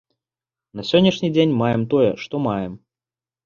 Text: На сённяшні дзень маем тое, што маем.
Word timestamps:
На 0.79 0.85
сённяшні 0.93 1.31
дзень 1.35 1.55
маем 1.61 1.87
тое, 1.95 2.11
што 2.27 2.35
маем. 2.51 2.73